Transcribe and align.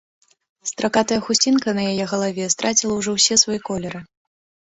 Стракатая 0.69 1.17
хусцінка 1.25 1.69
на 1.81 1.85
яе 1.91 2.05
галаве 2.13 2.47
страціла 2.55 2.93
ўжо 3.01 3.09
ўсе 3.17 3.35
свае 3.45 3.59
колеры. 3.71 3.99